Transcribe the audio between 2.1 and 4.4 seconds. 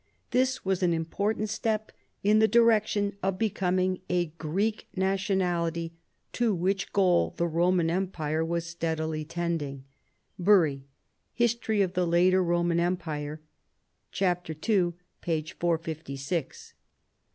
in the direction of becoming a